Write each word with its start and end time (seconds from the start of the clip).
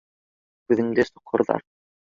Күҙеңде 0.71 1.07
соҡорҙар. 1.11 1.67